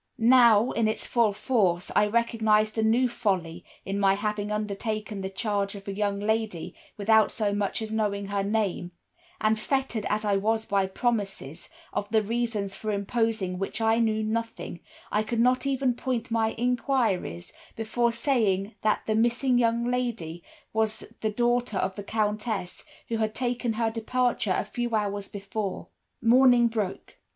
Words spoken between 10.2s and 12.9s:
I was by promises, of the reasons